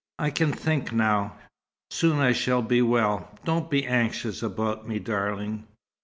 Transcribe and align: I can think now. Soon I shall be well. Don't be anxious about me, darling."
I 0.17 0.31
can 0.31 0.51
think 0.51 0.91
now. 0.91 1.35
Soon 1.91 2.17
I 2.17 2.31
shall 2.31 2.63
be 2.63 2.81
well. 2.81 3.29
Don't 3.45 3.69
be 3.69 3.85
anxious 3.85 4.41
about 4.41 4.87
me, 4.87 4.97
darling." 4.97 5.67